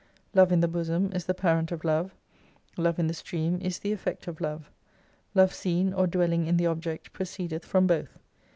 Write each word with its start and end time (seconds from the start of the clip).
Love 0.33 0.51
in 0.51 0.61
the 0.61 0.67
bosom 0.67 1.11
is 1.13 1.25
the 1.27 1.33
parent 1.35 1.71
of 1.71 1.83
Love, 1.83 2.15
Love 2.75 2.97
in 2.97 3.05
the 3.05 3.13
stream 3.13 3.61
is 3.61 3.77
the 3.77 3.91
effect 3.91 4.25
of 4.27 4.41
Love, 4.41 4.71
Love 5.35 5.53
seen, 5.53 5.93
or 5.93 6.07
dwelling 6.07 6.47
in 6.47 6.57
the 6.57 6.65
object 6.65 7.13
proceedeth 7.13 7.63
from 7.63 7.85
both. 7.85 8.17